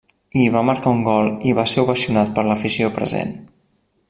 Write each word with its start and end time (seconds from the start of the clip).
Hi 0.37 0.45
va 0.53 0.63
marcar 0.69 0.93
un 0.99 1.03
gol 1.07 1.29
i 1.49 1.53
va 1.61 1.67
ser 1.75 1.85
ovacionat 1.85 2.35
per 2.39 2.49
l'afició 2.49 2.93
present. 3.01 3.37